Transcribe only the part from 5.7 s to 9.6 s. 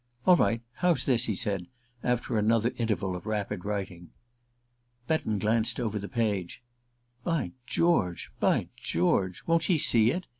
over the page. "By George by George!